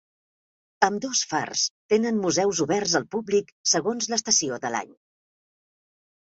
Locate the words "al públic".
3.01-3.53